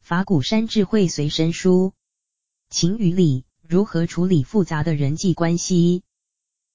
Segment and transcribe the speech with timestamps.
[0.00, 1.92] 法鼓山智慧随身书，
[2.70, 6.02] 情与理，如何处理复杂的人际关系？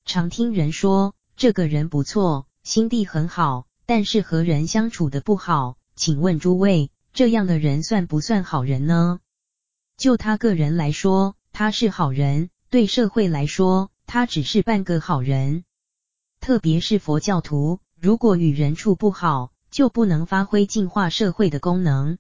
[0.06, 5.76] 常听人说，这个人不错，心地很好，但是和人相处的不好。
[5.96, 9.20] 请问诸位，这样的人算不算好人呢？
[9.98, 15.64] 就他个人来说，他是好人；对社会来说，他只是半个好人。
[16.40, 22.18] 特别是佛教徒，如果与人处不好，就不能发挥净化社会的功能。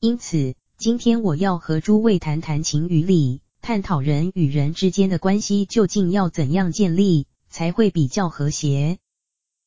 [0.00, 8.98] 因此，今天我要和诸位谈谈情与理，探讨人与人之间的关系究竟要怎样建立，才会比较和谐。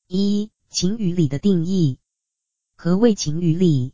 [0.08, 2.00] 一、情与理的定义。
[2.76, 3.94] 何谓情与理？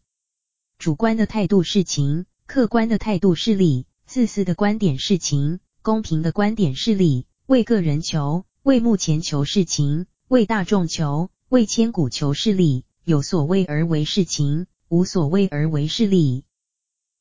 [0.77, 3.87] 主观的态度是情，客观的态度是理。
[4.05, 7.25] 自私的观点是情，公平的观点是理。
[7.47, 12.85] 为个人求，为目前求是情；为大众求，为千古求是理。
[13.03, 14.67] 有所为而为是情。
[14.89, 16.45] 无所为而为是理，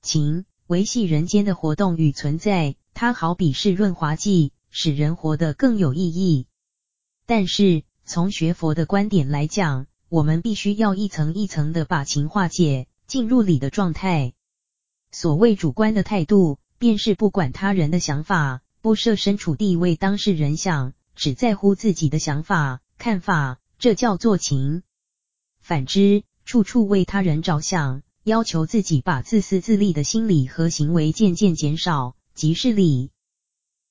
[0.00, 6.46] 情维系人间的活动与存在，它好比是润滑剂，使人活得更有意义。
[7.26, 14.32] 但是从学佛的观点来讲，我们必须要一层一层的把情化解，进入理的状态。
[15.10, 24.82] 所谓主观的态度，便是不管他人的想法，不设身处地为当事人想，只在乎自己的想法、看法，这叫做情。
[25.60, 33.10] 反之，处处为他人着想，要求自己把自私自利的心理和行为渐渐减少，即是理。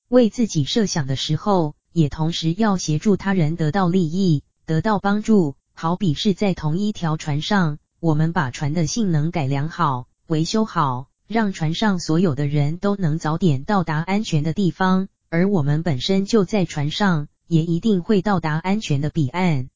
[0.08, 5.56] 为自己设想的时候，也同时要协助他人得到利益，得到帮助。
[5.72, 19.70] 好比是在同一条船上，我们把船的性能改良好、维修好，让船上所有的人都能早点到达安全的地方，而我们本身就在船上，也一定会到达安全的彼岸。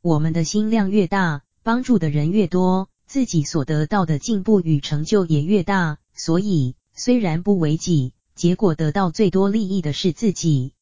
[0.00, 5.98] 我们的心量越大，帮助的人越多，自己所得到的进步与成就也越大。
[6.14, 10.74] 所以，虽然不为己，结果得到最多利益的是自己。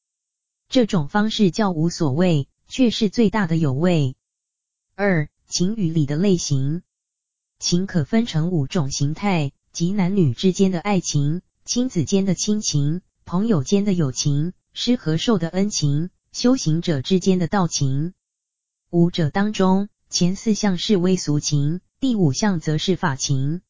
[0.71, 4.17] 这种方式叫无所谓，却是最大的有为。
[4.95, 6.83] 二、情与理的类型，
[7.59, 18.15] 情可分成五种形态，即男女之间的爱情、亲子间的亲情、朋友间的友情、施和受的恩情、修行者之间的道情。
[18.91, 23.61] 五者当中，前四项是微俗情，第五项则是法情。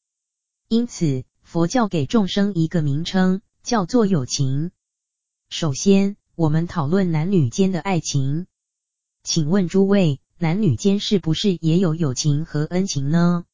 [0.69, 4.71] 因此，佛教给众生一个名称，叫做有情。
[5.49, 8.47] 首先，我们讨论男女间的爱情。
[9.23, 13.45] 请问诸位，男女间是不是也有友情和恩情呢？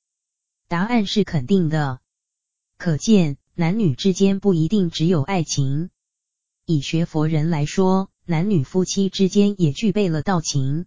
[0.68, 1.98] 答案是肯定的。
[2.78, 5.90] 可见，男女之间不一定只有爱情。
[6.64, 10.86] 以学佛人来说，男女夫妻之间也具备了道情。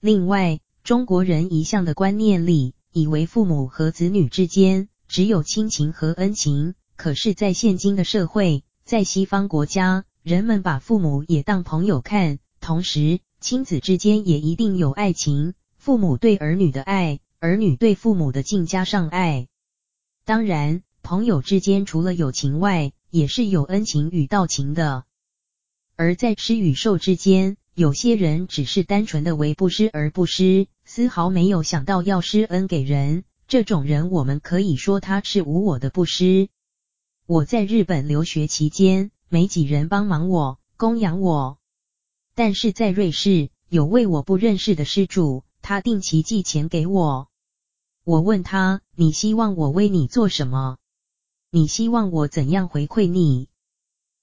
[0.00, 6.74] 另外，中国人一向的观念里，以为父母和子女之间只有亲情和恩情。
[6.96, 19.48] 可是，在现今的社会，在西方国家，人们把父母也当朋友看，同时亲子之间也一定有爱情，父母对儿女的爱，儿女对父母的敬加上爱。
[20.24, 25.04] 当然，朋友之间除了友情外，也是有恩情与道情的。
[25.96, 33.24] 而在施与受之间，有些人只是单纯的为布施而布施，丝毫没有想到要施恩给人。
[33.48, 36.48] 这种人，我们可以说他是无我的布施。
[37.26, 41.58] 我在日本留学期间，没几人帮忙我、供养我。
[42.34, 47.28] 但是在瑞士，有位我不认识的施主，他定期寄钱给我。
[48.04, 50.78] 我问他：“你希望我为你做什么？
[51.50, 53.48] 你希望我怎样回馈你？”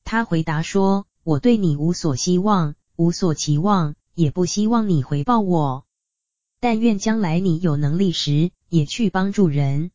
[0.04, 5.86] 他回答说：“我对你无所希望。”无所期望，也不希望你回报我，
[6.60, 9.92] 但愿将来你有能力时，也去帮助人。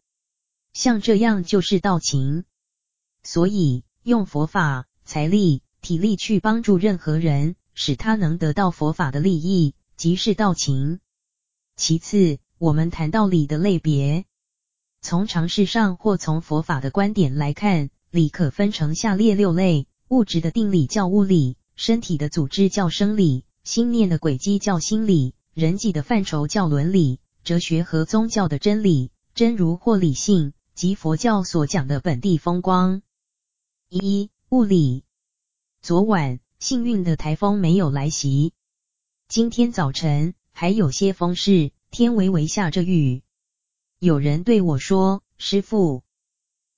[0.72, 2.44] 像这样就是道情。
[3.22, 11.00] 所以用佛法、财力、体力去帮助任何人，使他能得到佛法的利益，即是道情。
[11.76, 14.24] 其次，我们谈到理的类别，
[15.02, 21.56] 从常识上或从佛法的观点来看，理可分成下列六类：物质的定理叫物理。
[21.76, 33.02] 身体的组织叫生理，心念的轨迹叫心理，人际的范畴叫伦理，哲学和宗教的真理、真如或理性，即佛教所讲的本地风光。
[33.88, 35.02] 一、物理。
[35.82, 38.54] 昨晚幸运的台风没有来袭，
[39.28, 43.20] 今天早晨还有些风势，天微微下着雨。
[43.98, 46.04] 有人对我说：“师父，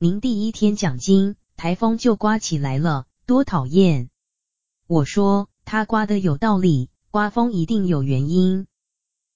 [0.01, 4.11] 您第一天讲经，台风就刮起来了，多讨厌！
[4.89, 8.67] 我说，他刮得有道理，刮风一定有原因。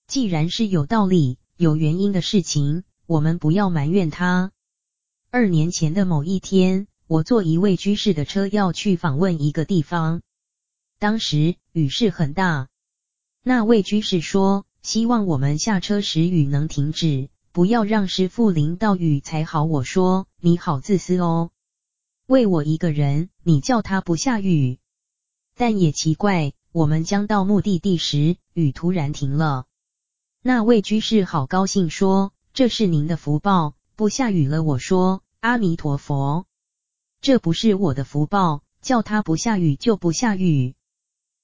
[0.08, 4.50] 既然是有道理、有原因的事情，我们不要埋怨他。
[5.30, 10.22] 二年前的某一天，我坐一位居士的车要去访问一个地方，
[11.00, 12.68] 当时雨势很大。
[13.42, 17.30] 那位居士说，希望我们下车时雨能停止。
[17.52, 19.64] 不要让师父淋到雨才好。
[19.64, 21.52] 我说，你好自私哦，
[22.26, 24.78] 为我一个人，你叫他不下雨。
[25.56, 29.64] 但也奇怪，我们将到目的地时，雨突然停了。
[30.42, 36.44] 那位居士好高兴，说：“这是您的福报，不下雨了。”我说：“阿弥陀佛，
[37.22, 40.74] 这不是我的福报，叫他不下雨就不下雨。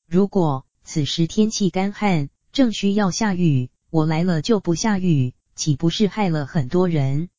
[0.07, 7.31] 如果此时天气干旱，正需要下雨，我来了就不下雨。”岂不是害了很多人？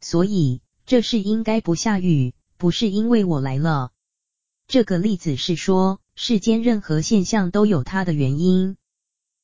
[0.00, 3.90] 所以这是应该不下雨，不是因为我来了。
[4.68, 8.76] 这个例子是说，世间任何现象都有它的原因。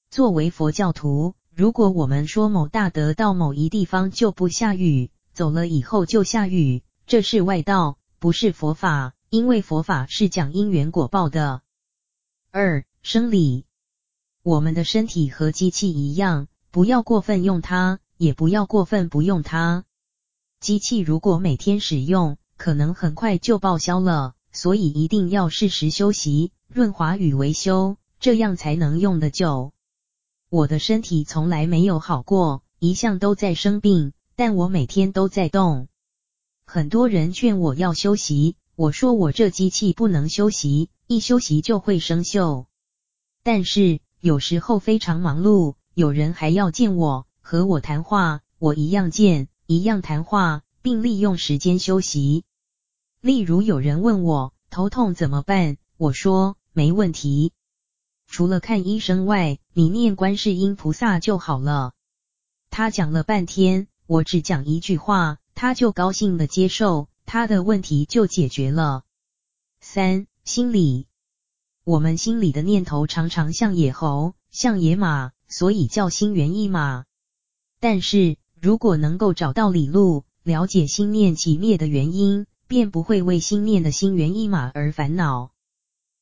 [0.09, 9.15] 作为佛教徒，如果我们说某大德到某一地方就不下雨，走了以后就下雨，这是外道，不是佛法。
[9.31, 11.61] 因为佛法是讲因缘果报的。
[12.59, 13.67] 二、生理，
[14.43, 16.49] 我们的身体和机器一样。
[16.71, 19.85] 不要过分用它，也不要过分不用它。
[20.59, 29.75] 机器如果每天使用，可能很快就报销了，所以一定要适时休息、润滑与维修，这样才能用得久。
[30.49, 35.89] 我的身体从来没有好过，一向都在生病，但我每天都在动。
[36.65, 42.67] 很多人劝我要休息，我说我这机器不能休息，一休息就会生锈。
[43.43, 45.75] 但是有时候非常忙碌。
[45.95, 52.45] 有人还要见我，和我谈话，我一样见，一样谈话，并利用时间休息。
[53.23, 57.55] 例如有人问我头痛怎么办，我说没问题，
[58.27, 61.95] 除了看医生外，你念观世音菩萨就好了。
[62.69, 69.03] 他讲了半天，我只讲一句话，他就高兴地接受，他的问题就解决了。
[69.81, 71.07] 三、心理，
[71.85, 75.33] 我们心里的念头常常像野猴，像野马。
[75.49, 77.05] 所以叫心猿意马。
[77.79, 85.53] 但是如果能够找到理路，了解心念起灭的原因，便不会为心念的心猿意马而烦恼。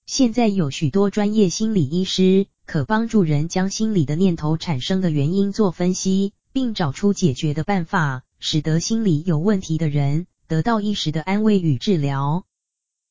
[0.05, 12.47] 现在有许多专业心理医师，可帮助人将心理的念头产生的原因做分析，并找出解决的办法，使得心理有问题的人得到一时的安慰与治疗。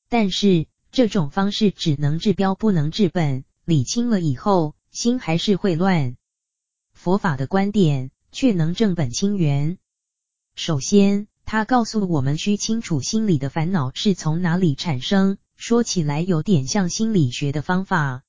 [0.07, 6.15] 但是这种方式只能治标不能治本，理清了以后，心还是会乱，
[6.93, 9.77] 佛法的观点却能正本清源。
[10.55, 18.23] 首先，他告诉我们需清楚心里的烦恼是从哪里产生，说起来有点像心理学的方法。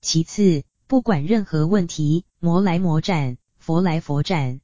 [0.00, 4.60] 其次，不管任何问题，魔来魔斩，佛来佛斩。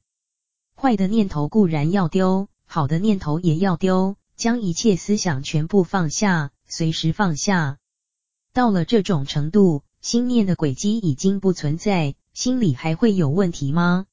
[0.77, 7.77] 坏的念头固然要丢，好的念头也要丢，将一切思想全部放下，随时放下。
[8.53, 9.83] 到了这种程度。
[10.01, 14.05] 心念的轨迹已经不存在，心里还会有问题吗？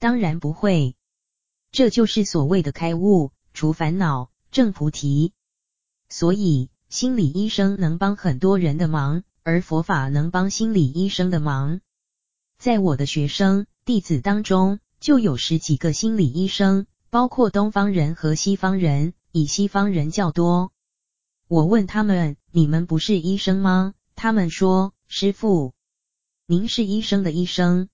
[0.00, 0.96] 当然不会。
[1.70, 5.32] 这就是所谓的开悟、除烦恼、正菩提。
[6.08, 11.80] 所以，心理医生能帮很多人的忙，而佛法能帮心理医生的忙。
[12.58, 20.72] 在我的学生弟子当中，就有十几个心理医生，包括东方人和西方人，以西方人较多。
[21.46, 24.94] 我问他们：“你们不是医生吗？”他们说。
[25.08, 25.74] 师傅，
[26.46, 27.90] 您是医生的医生。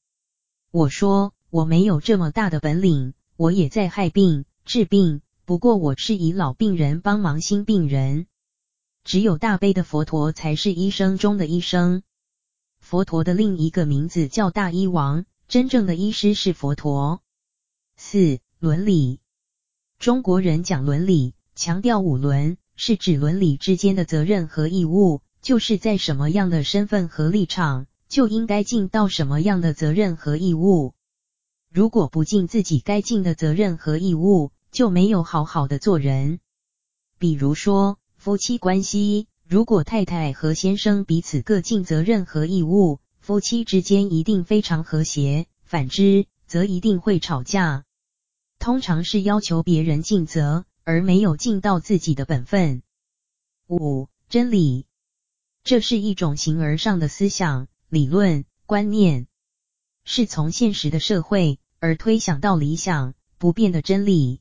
[0.71, 8.29] 我说我没有这么大的本领，我也在害病治病，不过我是以老病人帮忙新病人。
[9.03, 12.05] 只有大悲的佛陀才是医生中的医生。
[12.79, 17.21] 佛陀的另一个名字叫大医王，真正的医师是佛陀。
[17.97, 19.21] 四、伦理，
[20.00, 25.23] 中国人讲伦理，强调五伦，是指伦理之间的责任和义务。
[25.41, 30.95] 就是在什么样的身份和立场，就应该尽到什么样的责任和义务。
[31.73, 36.41] 如果不尽自己该尽的责任和义务，就没有好好的做人。
[37.21, 47.85] 比如说夫妻关系，如果太太和先生彼此各尽责任和义务，夫妻之间一定非常和谐；反之，则一定会吵架。
[48.59, 52.83] 通常是要求别人尽责，而没有尽到自己的本分。
[53.69, 54.87] 五、真理。
[55.65, 59.27] 这是一种形而上的思想、理论、观念，
[60.05, 64.41] 是从现实的社会而推想到理想不变的真理。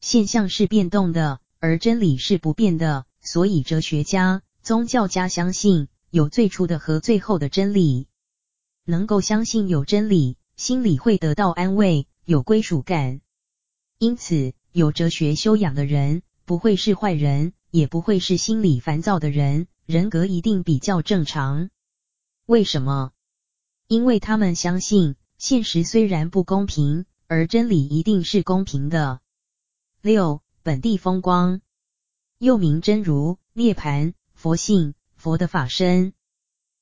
[0.00, 3.06] 现象是变动的，而真理是不变的。
[3.20, 8.08] 所以哲学家、宗教家相信有最初的和最后的真理。
[8.84, 13.20] 能够相信有真理，心里会得到安慰，有归属感。
[14.00, 21.68] 因此，有哲学修养的人不会是坏人，也不会是心理烦躁的人，人格一定比较正常。
[22.46, 23.12] 为什么？
[23.88, 29.20] 因为他们相信现实虽然不公平，而真理一定是公平的。
[30.00, 31.60] 六、本地风光，
[32.38, 36.14] 又名真如、涅槃、佛性、佛的法身。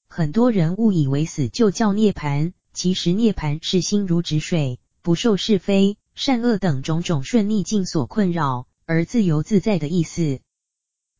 [0.09, 10.41] 很多人误以为死就叫涅槃，其实涅槃是心如止水，不受是非、善恶等种种顺逆境所困扰，而自由自在的意思。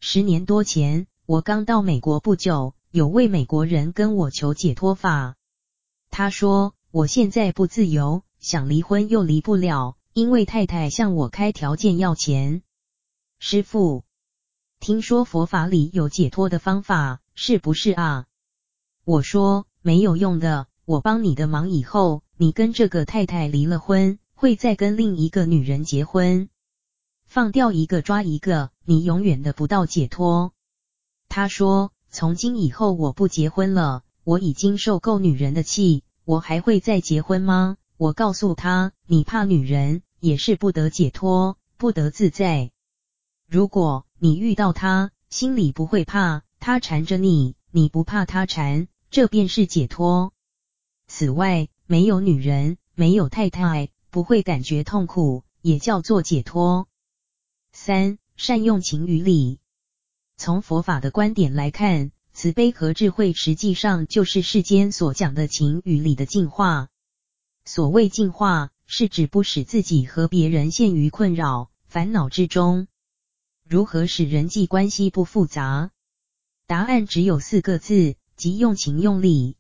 [0.01, 5.37] 十年多前，我刚到美国不久，有位美国人跟我求解脱法。
[6.11, 12.63] 他说：“我现在不自由，想离婚又离不了，因为太太向我开条件要钱。”
[13.39, 14.03] 师傅，
[14.81, 18.27] 听说佛法里有解脱的方法，是不是啊？
[19.05, 26.49] 我说：“没有用的，我帮你的忙以后，你跟这个太太离了婚。”会再跟另一个女人结婚，
[27.27, 30.53] 放掉一个抓一个，你永远得不到解脱。
[31.29, 42.71] 他说：“从今以后我不结婚了，我已经受够女人的气，我还会再结婚吗？”我告诉他：“你怕女人，也是不得解脱，不得自在。
[43.51, 50.33] 如果你遇到他，心里不会怕，他缠着你，你不怕他缠，这便是解脱。
[51.09, 56.89] 此外，没有女人，没有太太。”不会感觉痛苦，也叫做解脱。
[57.73, 59.61] 三、善用情与理。
[60.37, 66.89] 从佛法的观点来看，慈悲和智慧实际上就是世间所讲的情与理的净化。
[67.65, 72.87] 所谓净化，是指不使自己和别人陷于困扰、烦恼之中。
[73.69, 75.91] 如何使人际关系不复杂？
[76.67, 79.57] 答案只有四个字，即用情用理。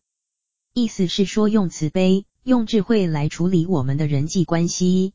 [0.72, 2.24] 意思是说，用慈悲。
[2.48, 5.12] 用智慧来处理我们的人际关系，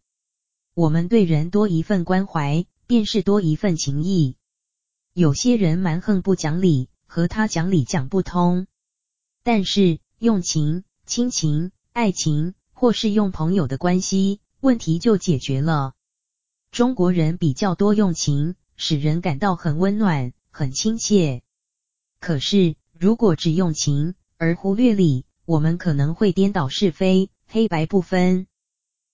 [0.75, 4.35] 我们对人多一份关怀，便是多一份情谊。
[5.13, 8.67] 有些人蛮横不讲理，和他讲理讲不通。
[9.41, 15.93] 但是用情、亲情、爱情，或是用朋友的关系，问题就解决了。
[16.69, 21.41] 中国人比较多用情，使人感到很温暖、很亲切。
[22.19, 28.47] 可是如果只用情而忽略理，我们可能会颠倒是非，黑白不分。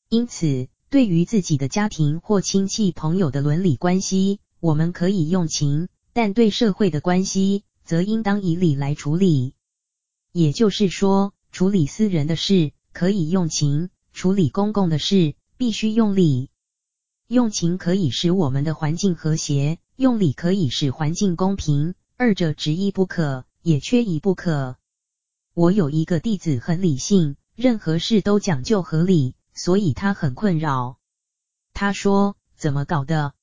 [0.09, 9.53] 因此，对于自己的家庭或亲戚朋友的伦理关系，我们可以用情；但对社会的关系，则应当以理来处理。
[10.31, 16.49] 也就是说，处理私人的事可以用情，处理公共的事必须用理。
[17.27, 24.78] 用情可以使我们的环境和谐，用理可以使环境公平，二者执一不可，也缺一不可。
[25.53, 30.97] 我有一个弟子很理性，任何事都讲究合理，所以他很困扰。
[31.73, 33.33] 他说：“怎么搞的？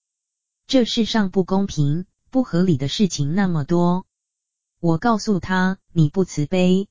[0.67, 4.07] 这世上不公平、不合理的事情那么多。”
[4.81, 6.89] 我告诉他：“你不慈悲，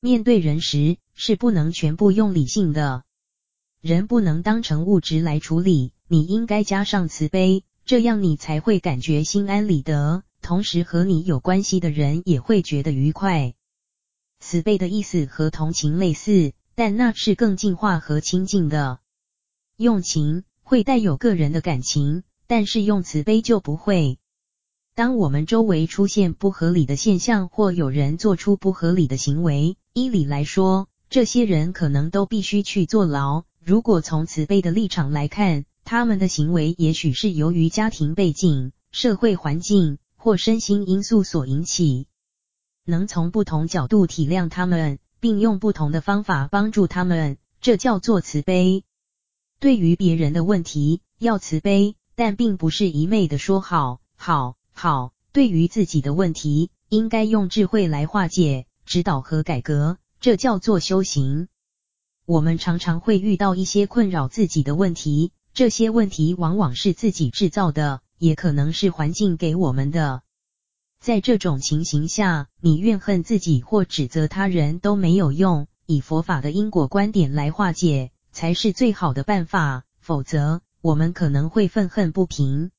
[0.00, 3.04] 面对人时是不能全部用理性的，
[3.80, 13.54] 人不能当成物质来处理，你应该加上慈悲，这样你才会感觉心安理得，同时和你有关系的人也会觉得愉快。”
[14.38, 19.00] 慈悲的意思和同情类似，但那是更净化和清净的。
[19.76, 24.18] 用情会带有个人的感情，但是用慈悲就不会。
[24.94, 33.44] 当我们周围出现不合理的现象，或有人做出不合理的行为，依理来说，这些人可能都必须去坐牢。
[33.62, 42.06] 如果从慈悲的立场来看，他们的行为也许是由于家庭背景、社会环境或身心因素所引起。
[42.88, 48.84] 能从不同角度体谅他们，并用不同的方法帮助他们，这叫做慈悲。
[49.58, 55.12] 对于别人的问题要慈悲，但并不是一昧的说好、好、好。
[55.32, 61.48] 对于自己的问题，应该用智慧来化解、指导和改革，这叫做修行。
[62.24, 70.22] 我们常常会遇到一些困扰自己的问题，这些问题往往是自己制造的，也可能是环境给我们的。
[71.06, 79.84] 在这种情形下，你怨恨自己或指责他人都没有用，以佛法的因果观点来化解，才是最好的办法。
[80.00, 82.72] 否则，我们可能会愤恨不平。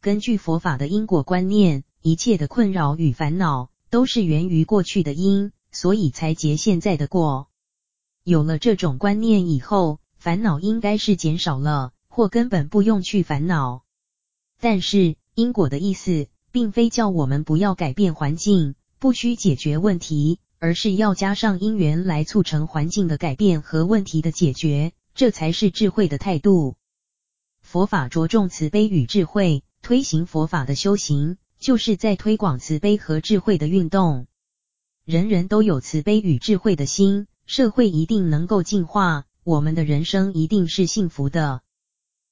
[0.00, 7.48] 根据佛法的因果观念，一切的困扰与烦恼都是源于过去的因，所以才结现在的果。
[8.22, 13.82] 有了这种观念以后，烦恼应该是减少了，或根本不用去烦恼。
[14.60, 26.76] 但是因果的意思，并非叫我们不要改变环境，不需解决问题，而是要加上因缘来促成环境的改变和问题的解决，这才是智慧的态度。
[27.60, 34.26] 佛法着重慈悲与智慧，推行佛法的修行，就是在推广慈悲和智慧的运动。
[35.04, 41.62] 人人都有慈悲与智慧的心，社会一定能够进化，我们的人生一定是幸福的。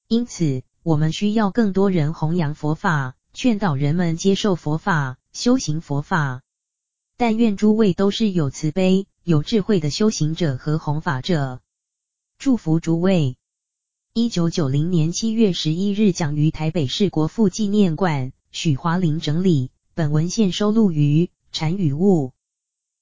[0.07, 6.41] 因此，我们需要更多人弘扬佛法，劝导人们接受佛法，修行佛法。
[7.17, 11.61] 但愿诸位都是有慈悲、有智慧的修行者和弘法者。
[12.39, 13.37] 祝福诸位。
[14.11, 19.69] 一九九零年七月十一日讲于台北市国父纪念馆，许华林整理。
[19.93, 22.33] 本文献收录于禅语录。